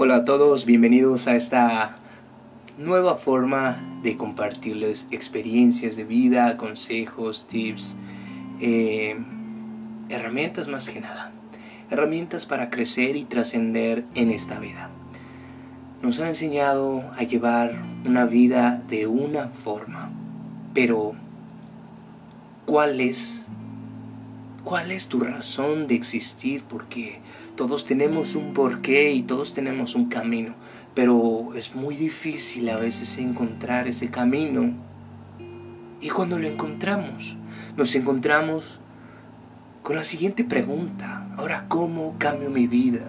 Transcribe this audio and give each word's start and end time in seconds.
Hola 0.00 0.14
a 0.14 0.24
todos, 0.24 0.64
bienvenidos 0.64 1.26
a 1.26 1.34
esta 1.34 1.96
nueva 2.78 3.16
forma 3.16 3.98
de 4.04 4.16
compartirles 4.16 5.08
experiencias 5.10 5.96
de 5.96 6.04
vida, 6.04 6.56
consejos, 6.56 7.48
tips, 7.48 7.96
eh, 8.60 9.18
herramientas 10.08 10.68
más 10.68 10.88
que 10.88 11.00
nada. 11.00 11.32
Herramientas 11.90 12.46
para 12.46 12.70
crecer 12.70 13.16
y 13.16 13.24
trascender 13.24 14.04
en 14.14 14.30
esta 14.30 14.60
vida. 14.60 14.88
Nos 16.00 16.20
han 16.20 16.28
enseñado 16.28 17.02
a 17.16 17.24
llevar 17.24 17.82
una 18.06 18.24
vida 18.24 18.80
de 18.88 19.08
una 19.08 19.48
forma, 19.48 20.12
pero 20.74 21.14
¿cuál 22.66 23.00
es 23.00 23.44
¿Cuál 24.68 24.90
es 24.90 25.06
tu 25.06 25.20
razón 25.20 25.86
de 25.86 25.94
existir? 25.94 26.62
Porque 26.62 27.20
todos 27.58 27.84
tenemos 27.84 28.36
un 28.36 28.54
porqué 28.54 29.10
y 29.10 29.22
todos 29.22 29.52
tenemos 29.52 29.96
un 29.96 30.08
camino, 30.08 30.54
pero 30.94 31.50
es 31.56 31.74
muy 31.74 31.96
difícil 31.96 32.68
a 32.68 32.76
veces 32.76 33.18
encontrar 33.18 33.88
ese 33.88 34.12
camino. 34.12 34.74
Y 36.00 36.08
cuando 36.10 36.38
lo 36.38 36.46
encontramos, 36.46 37.36
nos 37.76 37.96
encontramos 37.96 38.78
con 39.82 39.96
la 39.96 40.04
siguiente 40.04 40.44
pregunta. 40.44 41.26
Ahora, 41.36 41.64
¿cómo 41.66 42.14
cambio 42.16 42.48
mi 42.48 42.68
vida? 42.68 43.08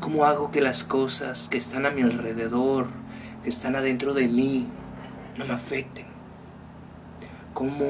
¿Cómo 0.00 0.26
hago 0.26 0.50
que 0.50 0.60
las 0.60 0.84
cosas 0.84 1.48
que 1.48 1.56
están 1.56 1.86
a 1.86 1.90
mi 1.90 2.02
alrededor, 2.02 2.88
que 3.42 3.48
están 3.48 3.74
adentro 3.74 4.12
de 4.12 4.28
mí, 4.28 4.66
no 5.38 5.46
me 5.46 5.54
afecten? 5.54 6.04
¿Cómo 7.54 7.86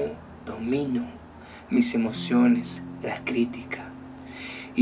domino 0.47 1.09
mis 1.71 1.93
emociones, 1.95 2.85
la 3.03 3.25
crítica. 3.25 3.90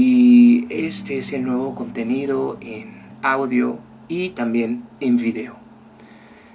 Y 0.01 0.69
este 0.71 1.19
es 1.19 1.33
el 1.33 1.45
nuevo 1.45 1.75
contenido 1.75 2.57
en 2.61 3.03
audio 3.21 3.81
y 4.07 4.29
también 4.29 4.85
en 5.01 5.17
video. 5.17 5.57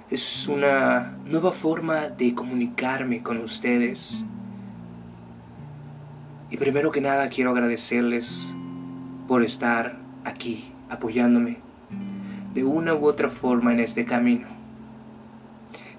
Es 0.08 0.48
una 0.48 1.18
nueva 1.26 1.52
forma 1.52 2.08
de 2.08 2.34
comunicarme 2.34 3.22
con 3.22 3.36
ustedes. 3.42 4.24
Y 6.48 6.56
primero 6.56 6.90
que 6.90 7.02
nada 7.02 7.28
quiero 7.28 7.50
agradecerles 7.50 8.56
por 9.28 9.42
estar 9.42 9.98
aquí 10.24 10.72
apoyándome 10.88 11.58
de 12.54 12.64
una 12.64 12.94
u 12.94 13.04
otra 13.06 13.28
forma 13.28 13.74
en 13.74 13.80
este 13.80 14.06
camino. 14.06 14.46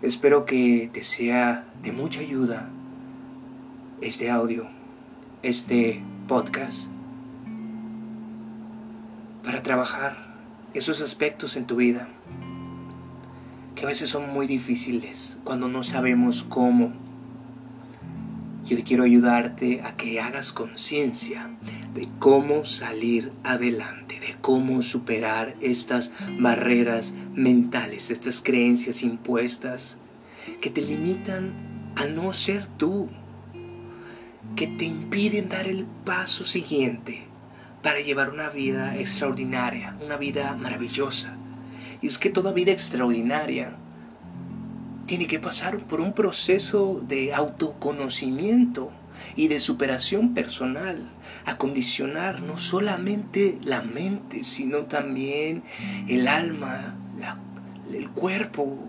Espero 0.02 0.45
que 0.45 0.89
te 0.92 1.03
sea 1.03 1.64
de 1.83 1.92
mucha 1.92 2.22
ayuda 2.22 2.72
este 4.02 4.31
audio, 4.31 4.66
este 5.44 6.02
podcast, 6.27 6.89
para 9.46 9.62
trabajar 9.62 10.18
esos 10.74 11.02
aspectos 11.02 11.56
en 11.56 11.68
tu 11.68 11.76
vida 11.76 12.10
que 13.76 13.84
a 13.84 13.86
veces 13.86 14.10
son 14.10 14.34
muy 14.34 14.48
difíciles 14.48 15.38
cuando 15.44 15.68
no 15.68 15.84
sabemos 15.84 16.44
cómo. 16.44 16.94
Yo 18.66 18.78
quiero 18.84 19.04
ayudarte 19.04 19.82
a 19.82 19.96
que 19.96 20.20
hagas 20.20 20.52
conciencia 20.52 21.52
de 21.94 22.10
cómo 22.18 22.66
salir 22.66 23.32
adelante, 23.44 24.20
de 24.20 24.36
cómo 24.42 24.82
superar 24.82 25.56
estas 25.62 26.14
barreras 26.40 27.14
mentales, 27.34 28.10
estas 28.10 28.42
creencias 28.42 29.04
impuestas 29.04 29.98
que 30.62 30.72
te 30.72 30.82
limitan 30.82 31.54
a 31.96 32.06
no 32.06 32.34
ser 32.34 32.66
tú, 32.78 33.10
que 34.56 34.68
te 34.68 34.86
impiden 34.86 35.50
dar 35.50 35.68
el 35.68 35.86
paso 36.06 36.46
siguiente 36.46 37.34
para 37.86 38.00
llevar 38.00 38.31
una 38.31 38.50
vida 38.50 38.97
extraordinaria, 38.97 39.95
una 40.03 40.17
vida 40.17 40.55
maravillosa. 40.55 41.38
Y 42.02 42.08
es 42.08 42.17
que 42.17 42.31
toda 42.31 42.52
vida 42.52 42.71
extraordinaria 42.71 43.76
tiene 45.05 45.27
que 45.27 45.37
pasar 45.37 45.77
por 45.86 46.02
un 46.02 46.14
proceso 46.14 46.99
de 47.08 47.32
autoconocimiento 47.32 48.89
y 49.36 49.49
de 49.49 49.60
superación 49.60 50.33
personal, 50.33 51.11
acondicionar 51.45 52.42
no 52.42 52.58
solamente 52.58 53.60
la 53.64 53.83
mente, 53.83 54.43
sino 54.43 54.86
también 54.86 55.61
el 56.08 56.27
alma, 56.27 56.95
el 57.93 58.10
cuerpo 58.10 58.80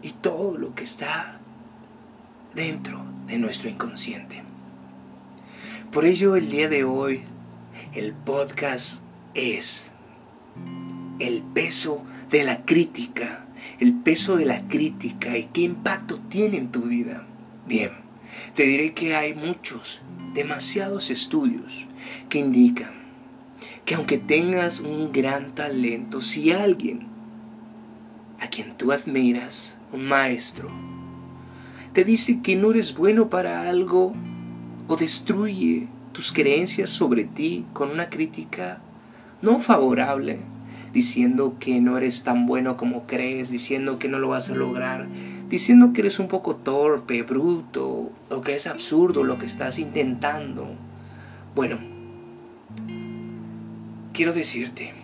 y 0.00 0.10
todo 0.10 0.56
lo 0.56 0.76
que 0.76 0.84
está 0.84 1.40
dentro 2.54 3.04
de 3.26 3.36
nuestro 3.36 3.68
inconsciente. 3.68 4.44
Por 5.90 6.04
ello 6.04 6.36
el 6.36 6.48
día 6.48 6.68
de 6.68 6.84
hoy 6.84 7.24
el 7.94 8.12
podcast 8.12 9.02
es 9.34 9.92
el 11.20 11.42
peso 11.42 12.02
de 12.28 12.42
la 12.42 12.64
crítica, 12.64 13.46
el 13.78 13.94
peso 13.94 14.36
de 14.36 14.46
la 14.46 14.66
crítica 14.66 15.38
y 15.38 15.44
qué 15.44 15.60
impacto 15.60 16.18
tiene 16.28 16.56
en 16.56 16.72
tu 16.72 16.82
vida. 16.82 17.24
Bien, 17.68 17.90
te 18.54 18.64
diré 18.64 18.94
que 18.94 19.14
hay 19.14 19.34
muchos, 19.34 20.02
demasiados 20.34 21.10
estudios 21.10 21.86
que 22.28 22.40
indican 22.40 22.90
que 23.84 23.94
aunque 23.94 24.18
tengas 24.18 24.80
un 24.80 25.12
gran 25.12 25.54
talento, 25.54 26.20
si 26.20 26.50
alguien 26.50 27.06
a 28.40 28.48
quien 28.48 28.76
tú 28.76 28.90
admiras, 28.90 29.78
un 29.92 30.06
maestro, 30.06 30.68
te 31.92 32.04
dice 32.04 32.42
que 32.42 32.56
no 32.56 32.72
eres 32.72 32.96
bueno 32.96 33.30
para 33.30 33.68
algo, 33.68 34.14
o 34.88 34.96
destruye 34.96 35.88
tus 36.14 36.32
creencias 36.32 36.90
sobre 36.90 37.24
ti 37.24 37.66
con 37.72 37.90
una 37.90 38.08
crítica 38.08 38.78
no 39.42 39.58
favorable, 39.58 40.38
diciendo 40.92 41.56
que 41.58 41.80
no 41.80 41.98
eres 41.98 42.22
tan 42.22 42.46
bueno 42.46 42.76
como 42.76 43.04
crees, 43.04 43.50
diciendo 43.50 43.98
que 43.98 44.08
no 44.08 44.20
lo 44.20 44.28
vas 44.28 44.48
a 44.48 44.54
lograr, 44.54 45.08
diciendo 45.50 45.92
que 45.92 46.02
eres 46.02 46.20
un 46.20 46.28
poco 46.28 46.54
torpe, 46.54 47.22
bruto, 47.24 48.12
o 48.30 48.40
que 48.42 48.54
es 48.54 48.68
absurdo 48.68 49.24
lo 49.24 49.38
que 49.38 49.46
estás 49.46 49.78
intentando. 49.80 50.68
Bueno, 51.56 51.78
quiero 54.12 54.32
decirte 54.32 54.94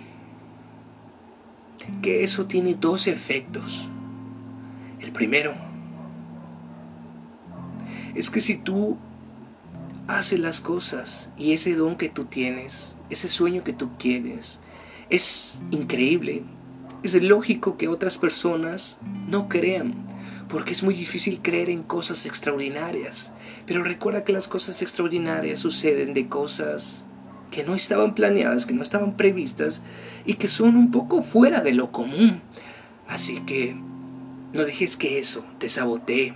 que 2.03 2.23
eso 2.23 2.47
tiene 2.47 2.77
dos 2.77 3.09
efectos. 3.09 3.89
El 5.01 5.11
primero 5.11 5.55
es 8.15 8.31
que 8.31 8.41
si 8.41 8.57
tú 8.57 8.97
hace 10.19 10.39
las 10.39 10.61
cosas 10.61 11.31
y 11.37 11.53
ese 11.53 11.75
don 11.75 11.97
que 11.97 12.09
tú 12.09 12.25
tienes, 12.25 12.97
ese 13.11 13.29
sueño 13.29 13.65
que 13.65 13.73
tú 13.73 13.91
quieres, 13.99 14.61
es 15.09 15.63
increíble. 15.71 16.43
Es 17.03 17.21
lógico 17.23 17.77
que 17.77 17.89
otras 17.89 18.19
personas 18.19 18.99
no 19.29 19.49
crean, 19.49 19.95
porque 20.49 20.73
es 20.73 20.83
muy 20.83 20.95
difícil 20.95 21.41
creer 21.43 21.71
en 21.71 21.83
cosas 21.83 22.27
extraordinarias. 22.27 23.33
Pero 23.67 23.85
recuerda 23.85 24.25
que 24.25 24.33
las 24.33 24.49
cosas 24.49 24.83
extraordinarias 24.83 25.61
suceden 25.61 26.13
de 26.13 26.29
cosas 26.29 27.05
que 27.51 27.65
no 27.65 27.75
estaban 27.75 28.15
planeadas, 28.15 28.67
que 28.67 28.75
no 28.75 28.83
estaban 28.83 29.17
previstas 29.17 29.83
y 30.25 30.35
que 30.35 30.49
son 30.49 30.77
un 30.77 30.91
poco 30.91 31.23
fuera 31.23 31.61
de 31.61 31.73
lo 31.73 31.91
común. 31.91 32.43
Así 33.09 33.41
que 33.41 33.75
no 34.53 34.65
dejes 34.65 34.97
que 34.97 35.19
eso 35.19 35.45
te 35.59 35.69
sabotee, 35.69 36.35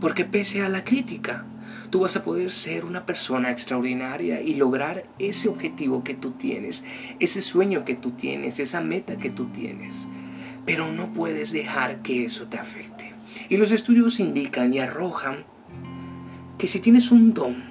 porque 0.00 0.24
pese 0.24 0.62
a 0.62 0.68
la 0.68 0.84
crítica, 0.84 1.46
tú 1.92 2.00
vas 2.00 2.16
a 2.16 2.24
poder 2.24 2.50
ser 2.50 2.86
una 2.86 3.04
persona 3.04 3.50
extraordinaria 3.50 4.40
y 4.40 4.54
lograr 4.54 5.04
ese 5.18 5.50
objetivo 5.50 6.02
que 6.02 6.14
tú 6.14 6.30
tienes, 6.32 6.84
ese 7.20 7.42
sueño 7.42 7.84
que 7.84 7.94
tú 7.94 8.12
tienes, 8.12 8.58
esa 8.60 8.80
meta 8.80 9.18
que 9.18 9.28
tú 9.28 9.48
tienes. 9.48 10.08
Pero 10.64 10.90
no 10.90 11.12
puedes 11.12 11.52
dejar 11.52 12.00
que 12.00 12.24
eso 12.24 12.46
te 12.46 12.58
afecte. 12.58 13.12
Y 13.50 13.58
los 13.58 13.72
estudios 13.72 14.20
indican 14.20 14.72
y 14.72 14.78
arrojan 14.78 15.44
que 16.56 16.66
si 16.66 16.80
tienes 16.80 17.12
un 17.12 17.34
don 17.34 17.62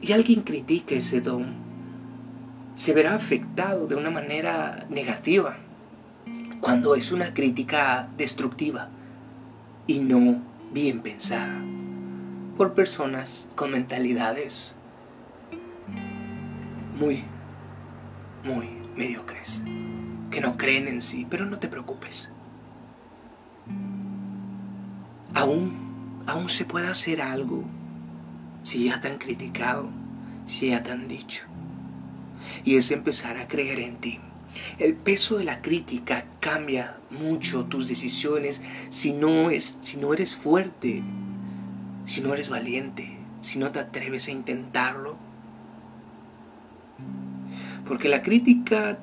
y 0.00 0.10
alguien 0.10 0.40
critica 0.40 0.96
ese 0.96 1.20
don, 1.20 1.54
se 2.74 2.92
verá 2.92 3.14
afectado 3.14 3.86
de 3.86 3.94
una 3.94 4.10
manera 4.10 4.84
negativa 4.90 5.58
cuando 6.60 6.96
es 6.96 7.12
una 7.12 7.32
crítica 7.32 8.08
destructiva 8.18 8.88
y 9.86 10.00
no 10.00 10.42
bien 10.72 11.02
pensada 11.02 11.62
por 12.56 12.74
personas 12.74 13.48
con 13.56 13.72
mentalidades 13.72 14.76
muy, 16.98 17.24
muy 18.44 18.68
mediocres, 18.96 19.62
que 20.30 20.40
no 20.40 20.56
creen 20.56 20.86
en 20.86 21.02
sí, 21.02 21.26
pero 21.28 21.46
no 21.46 21.58
te 21.58 21.68
preocupes. 21.68 22.30
Aún, 25.34 26.22
aún 26.26 26.48
se 26.48 26.64
puede 26.64 26.86
hacer 26.86 27.20
algo 27.20 27.64
si 28.62 28.84
ya 28.84 29.00
te 29.00 29.08
han 29.08 29.18
criticado, 29.18 29.90
si 30.46 30.70
ya 30.70 30.82
te 30.82 30.92
han 30.92 31.08
dicho. 31.08 31.44
Y 32.64 32.76
es 32.76 32.92
empezar 32.92 33.36
a 33.36 33.48
creer 33.48 33.80
en 33.80 33.96
ti. 33.96 34.20
El 34.78 34.94
peso 34.94 35.38
de 35.38 35.44
la 35.44 35.60
crítica 35.60 36.26
cambia 36.38 36.98
mucho 37.10 37.64
tus 37.64 37.88
decisiones 37.88 38.62
si 38.90 39.12
no, 39.12 39.50
es, 39.50 39.76
si 39.80 39.96
no 39.96 40.14
eres 40.14 40.36
fuerte 40.36 41.02
si 42.04 42.20
no 42.20 42.32
eres 42.32 42.50
valiente, 42.50 43.16
si 43.40 43.58
no 43.58 43.70
te 43.70 43.78
atreves 43.78 44.28
a 44.28 44.32
intentarlo. 44.32 45.16
Porque 47.86 48.08
la 48.08 48.22
crítica 48.22 48.98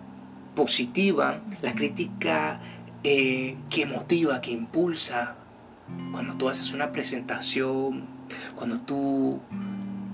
positiva, 0.55 1.41
la 1.61 1.73
crítica 1.73 2.59
eh, 3.03 3.55
que 3.69 3.85
motiva, 3.85 4.41
que 4.41 4.51
impulsa. 4.51 5.35
Cuando 6.11 6.35
tú 6.35 6.49
haces 6.49 6.71
una 6.73 6.91
presentación, 6.91 8.05
cuando 8.55 8.79
tú 8.79 9.41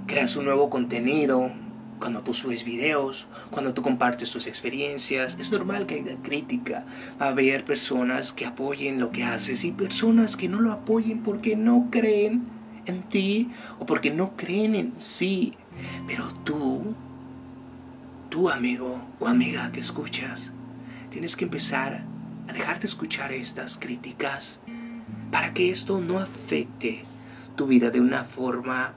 creas 0.07 0.35
un 0.35 0.45
nuevo 0.45 0.69
contenido, 0.69 1.51
cuando 1.99 2.21
tú 2.21 2.33
subes 2.33 2.63
videos, 2.63 3.27
cuando 3.51 3.73
tú 3.73 3.81
compartes 3.81 4.31
tus 4.31 4.47
experiencias, 4.47 5.37
es 5.39 5.51
normal 5.51 5.85
que 5.85 5.95
haya 5.95 6.15
crítica. 6.21 6.85
Va 7.21 7.27
a 7.27 7.29
haber 7.29 7.63
personas 7.63 8.33
que 8.33 8.45
apoyen 8.45 8.99
lo 8.99 9.11
que 9.11 9.23
haces 9.23 9.63
y 9.65 9.71
personas 9.71 10.35
que 10.35 10.47
no 10.47 10.59
lo 10.59 10.71
apoyen 10.71 11.23
porque 11.23 11.55
no 11.55 11.87
creen 11.91 12.56
en 12.87 13.03
ti 13.03 13.51
o 13.79 13.85
porque 13.85 14.13
no 14.13 14.35
creen 14.35 14.75
en 14.75 14.93
sí. 14.97 15.53
Pero 16.07 16.33
tú, 16.43 16.95
tú 18.29 18.49
amigo 18.49 19.01
o 19.19 19.27
amiga 19.27 19.71
que 19.71 19.79
escuchas, 19.79 20.53
tienes 21.11 21.35
que 21.35 21.45
empezar 21.45 22.03
a 22.47 22.53
dejar 22.53 22.79
de 22.79 22.87
escuchar 22.87 23.31
estas 23.31 23.77
críticas 23.77 24.59
para 25.31 25.53
que 25.53 25.69
esto 25.69 25.99
no 26.01 26.19
afecte 26.19 27.03
tu 27.55 27.67
vida 27.67 27.89
de 27.89 27.99
una 27.99 28.23
forma 28.23 28.93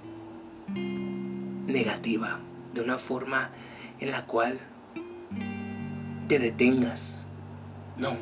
negativa, 0.68 2.38
de 2.74 2.80
una 2.80 2.98
forma 2.98 3.50
en 3.98 4.10
la 4.10 4.26
cual 4.26 4.58
te 6.28 6.38
detengas. 6.38 7.24
No, 7.96 8.16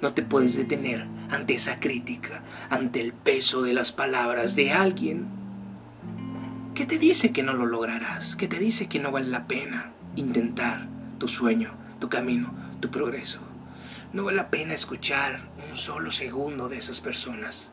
no 0.00 0.12
te 0.12 0.22
puedes 0.22 0.56
detener 0.56 1.06
ante 1.30 1.54
esa 1.54 1.80
crítica, 1.80 2.42
ante 2.70 3.00
el 3.00 3.12
peso 3.12 3.62
de 3.62 3.74
las 3.74 3.92
palabras 3.92 4.56
de 4.56 4.72
alguien 4.72 5.28
que 6.74 6.86
te 6.86 6.98
dice 6.98 7.32
que 7.32 7.42
no 7.42 7.52
lo 7.52 7.66
lograrás, 7.66 8.36
que 8.36 8.48
te 8.48 8.58
dice 8.58 8.88
que 8.88 9.00
no 9.00 9.10
vale 9.10 9.28
la 9.28 9.46
pena 9.46 9.92
intentar 10.16 10.88
tu 11.18 11.28
sueño, 11.28 11.72
tu 11.98 12.08
camino, 12.08 12.54
tu 12.80 12.90
progreso. 12.90 13.40
No 14.12 14.24
vale 14.24 14.36
la 14.36 14.50
pena 14.50 14.74
escuchar 14.74 15.48
un 15.70 15.76
solo 15.76 16.10
segundo 16.10 16.68
de 16.68 16.78
esas 16.78 17.00
personas. 17.00 17.70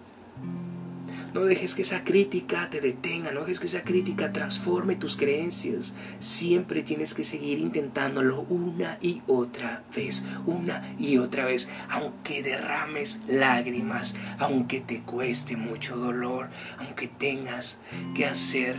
No 1.37 1.45
dejes 1.45 1.75
que 1.75 1.83
esa 1.83 2.03
crítica 2.03 2.67
te 2.71 2.81
detenga, 2.81 3.31
no 3.31 3.41
dejes 3.41 3.59
que 3.59 3.67
esa 3.67 3.83
crítica 3.83 4.33
transforme 4.33 4.95
tus 4.95 5.15
creencias. 5.15 5.93
Siempre 6.19 6.81
tienes 6.81 7.13
que 7.13 7.23
seguir 7.23 7.59
intentándolo 7.59 8.41
una 8.49 8.97
y 9.01 9.21
otra 9.27 9.83
vez, 9.95 10.25
una 10.47 10.95
y 10.97 11.19
otra 11.19 11.45
vez, 11.45 11.69
aunque 11.91 12.41
derrames 12.41 13.21
lágrimas, 13.27 14.15
aunque 14.39 14.79
te 14.79 15.01
cueste 15.01 15.55
mucho 15.57 15.95
dolor, 15.95 16.49
aunque 16.79 17.07
tengas 17.07 17.77
que 18.15 18.25
hacer 18.25 18.75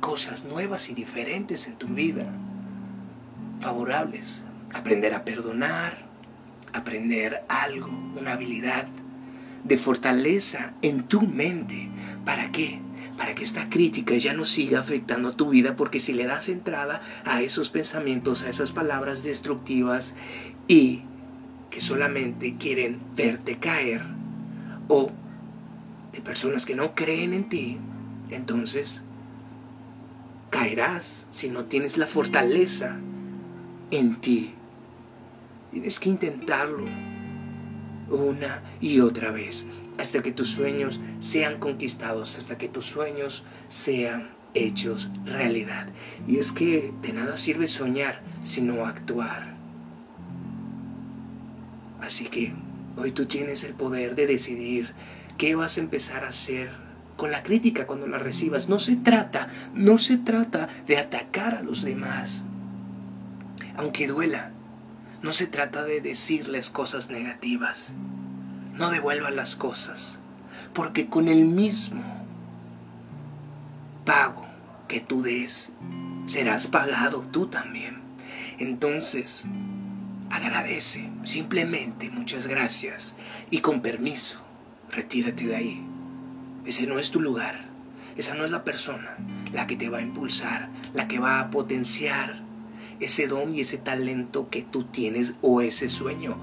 cosas 0.00 0.46
nuevas 0.46 0.88
y 0.88 0.94
diferentes 0.94 1.66
en 1.66 1.76
tu 1.76 1.88
vida, 1.88 2.32
favorables. 3.60 4.42
Aprender 4.72 5.12
a 5.12 5.22
perdonar, 5.22 5.98
aprender 6.72 7.44
algo, 7.46 7.88
una 8.18 8.32
habilidad 8.32 8.86
de 9.68 9.76
fortaleza 9.76 10.72
en 10.82 11.04
tu 11.04 11.20
mente. 11.22 11.90
¿Para 12.24 12.50
qué? 12.50 12.80
Para 13.16 13.34
que 13.34 13.44
esta 13.44 13.68
crítica 13.68 14.16
ya 14.16 14.32
no 14.32 14.44
siga 14.44 14.80
afectando 14.80 15.28
a 15.28 15.36
tu 15.36 15.50
vida, 15.50 15.76
porque 15.76 16.00
si 16.00 16.14
le 16.14 16.24
das 16.24 16.48
entrada 16.48 17.02
a 17.24 17.42
esos 17.42 17.68
pensamientos, 17.68 18.42
a 18.42 18.48
esas 18.48 18.72
palabras 18.72 19.22
destructivas 19.22 20.14
y 20.66 21.02
que 21.70 21.80
solamente 21.80 22.56
quieren 22.56 23.00
verte 23.14 23.58
caer, 23.58 24.02
o 24.88 25.10
de 26.12 26.20
personas 26.22 26.64
que 26.64 26.74
no 26.74 26.94
creen 26.94 27.34
en 27.34 27.48
ti, 27.48 27.78
entonces 28.30 29.02
caerás 30.50 31.26
si 31.30 31.50
no 31.50 31.64
tienes 31.64 31.98
la 31.98 32.06
fortaleza 32.06 32.96
en 33.90 34.16
ti. 34.20 34.54
Tienes 35.70 36.00
que 36.00 36.08
intentarlo 36.08 36.86
una 38.10 38.62
y 38.80 39.00
otra 39.00 39.30
vez, 39.30 39.66
hasta 39.98 40.22
que 40.22 40.32
tus 40.32 40.48
sueños 40.48 41.00
sean 41.18 41.58
conquistados, 41.58 42.36
hasta 42.38 42.58
que 42.58 42.68
tus 42.68 42.86
sueños 42.86 43.44
sean 43.68 44.30
hechos 44.54 45.10
realidad. 45.24 45.88
Y 46.26 46.38
es 46.38 46.52
que 46.52 46.92
de 47.02 47.12
nada 47.12 47.36
sirve 47.36 47.68
soñar 47.68 48.22
sino 48.42 48.86
actuar. 48.86 49.56
Así 52.00 52.24
que 52.24 52.52
hoy 52.96 53.12
tú 53.12 53.26
tienes 53.26 53.64
el 53.64 53.74
poder 53.74 54.14
de 54.14 54.26
decidir 54.26 54.94
qué 55.36 55.54
vas 55.54 55.76
a 55.76 55.80
empezar 55.80 56.24
a 56.24 56.28
hacer 56.28 56.70
con 57.16 57.30
la 57.30 57.42
crítica 57.42 57.86
cuando 57.86 58.06
la 58.06 58.18
recibas. 58.18 58.68
No 58.68 58.78
se 58.78 58.96
trata, 58.96 59.48
no 59.74 59.98
se 59.98 60.16
trata 60.16 60.68
de 60.86 60.96
atacar 60.96 61.54
a 61.54 61.62
los 61.62 61.82
demás, 61.82 62.44
aunque 63.76 64.06
duela. 64.06 64.52
No 65.22 65.32
se 65.32 65.46
trata 65.46 65.84
de 65.84 66.00
decirles 66.00 66.70
cosas 66.70 67.10
negativas. 67.10 67.92
No 68.74 68.90
devuelvan 68.90 69.36
las 69.36 69.56
cosas, 69.56 70.20
porque 70.72 71.08
con 71.08 71.28
el 71.28 71.44
mismo 71.44 72.02
pago 74.04 74.46
que 74.86 75.00
tú 75.00 75.22
des, 75.22 75.72
serás 76.26 76.66
pagado 76.68 77.22
tú 77.32 77.48
también. 77.48 78.00
Entonces, 78.58 79.46
agradece, 80.30 81.10
simplemente 81.24 82.10
muchas 82.10 82.46
gracias 82.46 83.16
y 83.50 83.58
con 83.58 83.80
permiso, 83.80 84.40
retírate 84.90 85.46
de 85.46 85.56
ahí. 85.56 85.86
Ese 86.64 86.86
no 86.86 86.98
es 86.98 87.10
tu 87.10 87.20
lugar, 87.20 87.68
esa 88.16 88.34
no 88.34 88.44
es 88.44 88.50
la 88.50 88.64
persona 88.64 89.16
la 89.52 89.66
que 89.66 89.76
te 89.76 89.88
va 89.88 89.98
a 89.98 90.02
impulsar, 90.02 90.68
la 90.92 91.08
que 91.08 91.18
va 91.18 91.40
a 91.40 91.50
potenciar 91.50 92.47
ese 93.00 93.28
don 93.28 93.54
y 93.54 93.60
ese 93.60 93.78
talento 93.78 94.48
que 94.50 94.62
tú 94.62 94.84
tienes 94.84 95.34
o 95.42 95.60
ese 95.60 95.88
sueño. 95.88 96.36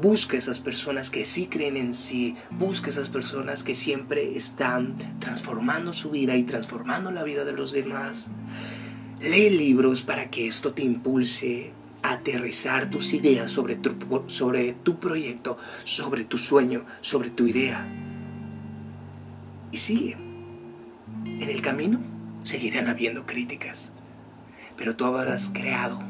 Busca 0.00 0.36
esas 0.36 0.60
personas 0.60 1.10
que 1.10 1.26
sí 1.26 1.46
creen 1.46 1.76
en 1.76 1.94
sí, 1.94 2.34
busca 2.50 2.88
esas 2.88 3.10
personas 3.10 3.62
que 3.62 3.74
siempre 3.74 4.36
están 4.36 4.96
transformando 5.18 5.92
su 5.92 6.10
vida 6.10 6.36
y 6.36 6.44
transformando 6.44 7.10
la 7.10 7.22
vida 7.22 7.44
de 7.44 7.52
los 7.52 7.72
demás. 7.72 8.28
Lee 9.20 9.50
libros 9.50 10.02
para 10.02 10.30
que 10.30 10.46
esto 10.46 10.72
te 10.72 10.82
impulse 10.82 11.72
a 12.02 12.12
aterrizar 12.12 12.90
tus 12.90 13.12
ideas 13.12 13.50
sobre 13.50 13.76
tu, 13.76 13.94
sobre 14.28 14.72
tu 14.72 14.98
proyecto, 14.98 15.58
sobre 15.84 16.24
tu 16.24 16.38
sueño, 16.38 16.86
sobre 17.02 17.28
tu 17.28 17.46
idea. 17.46 17.86
Y 19.70 19.76
sigue. 19.76 20.16
En 21.24 21.48
el 21.48 21.60
camino 21.60 22.00
seguirán 22.42 22.88
habiendo 22.88 23.26
críticas 23.26 23.92
pero 24.80 24.96
tú 24.96 25.04
habrás 25.04 25.50
creado, 25.52 26.00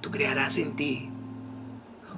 tú 0.00 0.10
crearás 0.10 0.56
en 0.58 0.76
ti 0.76 1.10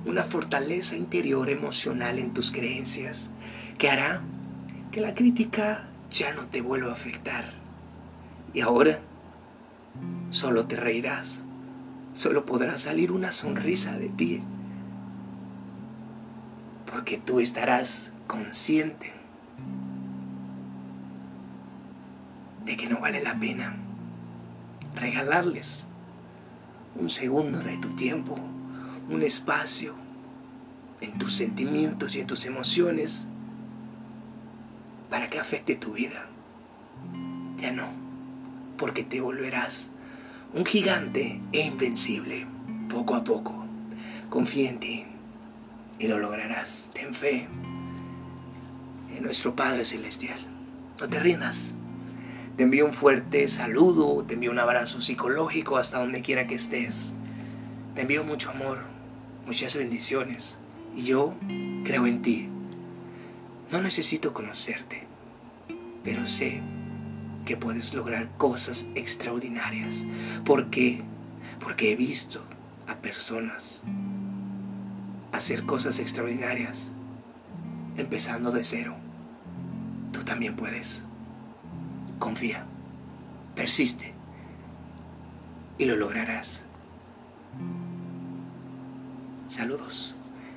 una 0.04 0.24
fortaleza 0.24 0.96
interior 0.96 1.50
emocional 1.50 2.18
en 2.18 2.32
tus 2.32 2.50
creencias 2.50 3.30
que 3.78 3.90
hará 3.90 4.22
que 4.90 5.00
la 5.00 5.14
crítica 5.14 5.88
ya 6.10 6.32
no 6.32 6.46
te 6.46 6.60
vuelva 6.60 6.90
a 6.90 6.94
afectar. 6.94 7.52
Y 8.52 8.60
ahora 8.60 9.00
solo 10.30 10.66
te 10.66 10.76
reirás, 10.76 11.44
solo 12.14 12.44
podrá 12.44 12.78
salir 12.78 13.12
una 13.12 13.30
sonrisa 13.30 13.96
de 13.98 14.08
ti, 14.08 14.42
porque 16.90 17.18
tú 17.18 17.40
estarás 17.40 18.12
consciente 18.26 19.12
de 22.64 22.76
que 22.76 22.88
no 22.88 23.00
vale 23.00 23.22
la 23.22 23.38
pena 23.38 23.76
regalarles 24.94 25.86
un 26.96 27.10
segundo 27.10 27.58
de 27.60 27.76
tu 27.78 27.88
tiempo, 27.90 28.38
un 29.08 29.22
espacio 29.22 29.94
en 31.00 31.18
tus 31.18 31.34
sentimientos 31.36 32.16
y 32.16 32.20
en 32.20 32.26
tus 32.26 32.44
emociones 32.46 33.26
para 35.08 35.28
que 35.28 35.38
afecte 35.38 35.74
tu 35.76 35.92
vida. 35.92 36.26
Ya 37.58 37.72
no, 37.72 37.88
porque 38.76 39.02
te 39.02 39.20
volverás 39.20 39.90
un 40.54 40.64
gigante 40.64 41.40
e 41.52 41.60
invencible 41.60 42.46
poco 42.88 43.14
a 43.14 43.24
poco. 43.24 43.64
Confía 44.28 44.70
en 44.70 44.80
ti 44.80 45.04
y 45.98 46.08
lo 46.08 46.18
lograrás. 46.18 46.88
Ten 46.92 47.14
fe 47.14 47.48
en 49.14 49.22
nuestro 49.22 49.54
Padre 49.54 49.84
Celestial. 49.84 50.38
No 51.00 51.08
te 51.08 51.18
rindas. 51.18 51.74
Te 52.60 52.64
envío 52.64 52.84
un 52.84 52.92
fuerte 52.92 53.48
saludo, 53.48 54.22
te 54.22 54.34
envío 54.34 54.50
un 54.50 54.58
abrazo 54.58 55.00
psicológico 55.00 55.78
hasta 55.78 55.98
donde 55.98 56.20
quiera 56.20 56.46
que 56.46 56.56
estés. 56.56 57.14
Te 57.94 58.02
envío 58.02 58.22
mucho 58.22 58.50
amor, 58.50 58.80
muchas 59.46 59.78
bendiciones. 59.78 60.58
Y 60.94 61.04
yo 61.04 61.32
creo 61.84 62.06
en 62.06 62.20
ti. 62.20 62.50
No 63.70 63.80
necesito 63.80 64.34
conocerte, 64.34 65.06
pero 66.04 66.26
sé 66.26 66.60
que 67.46 67.56
puedes 67.56 67.94
lograr 67.94 68.28
cosas 68.36 68.88
extraordinarias. 68.94 70.04
¿Por 70.44 70.68
qué? 70.68 71.00
Porque 71.60 71.92
he 71.92 71.96
visto 71.96 72.42
a 72.86 72.96
personas 72.96 73.82
hacer 75.32 75.64
cosas 75.64 75.98
extraordinarias 75.98 76.92
empezando 77.96 78.50
de 78.50 78.64
cero. 78.64 78.96
Tú 80.12 80.24
también 80.24 80.56
puedes. 80.56 81.06
Confía, 82.20 82.66
persiste 83.56 84.12
y 85.78 85.86
lo 85.86 85.96
lograrás. 85.96 86.62
Saludos 89.48 90.14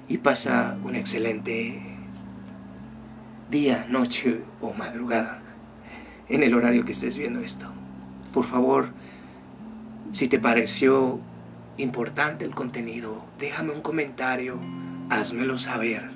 y 0.10 0.17
pasa 0.17 0.77
un 0.84 0.96
excelente 0.96 1.82
día, 3.50 3.88
noche 3.89 4.41
o 4.60 4.74
madrugada 4.74 5.41
en 6.27 6.43
el 6.43 6.53
horario 6.53 6.84
que 6.84 6.91
estés 6.91 7.15
viendo 7.15 7.39
esto. 7.39 7.65
Por 8.34 8.43
favor, 8.43 8.89
si 10.12 10.27
te 10.27 10.39
pareció 10.39 11.22
importante 11.77 12.43
el 12.43 12.53
contenido, 12.53 13.24
déjame 13.39 13.72
un 13.72 13.82
comentario, 13.82 14.60
házmelo 15.10 15.58
saber. 15.58 16.10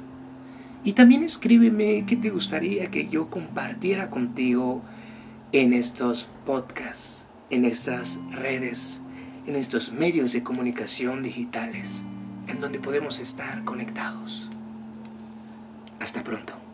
Y 0.84 0.92
también 0.92 1.24
escríbeme 1.24 2.06
qué 2.06 2.18
te 2.18 2.32
gustaría 2.32 2.92
que 2.92 3.08
yo 3.08 3.30
compartiera 3.30 4.10
contigo 4.10 4.84
en 5.52 5.74
estos 5.74 6.28
podcasts, 6.46 7.24
en 7.50 7.64
estas 7.64 8.20
redes, 8.32 9.02
en 9.46 9.56
estos 9.56 9.94
medios 9.94 10.34
de 10.34 10.44
comunicación 10.44 11.24
digitales, 11.24 12.04
en 12.48 12.60
donde 12.60 12.80
podemos 12.80 13.20
estar 13.20 13.64
conectados. 13.64 14.50
Hasta 16.00 16.24
pronto. 16.24 16.67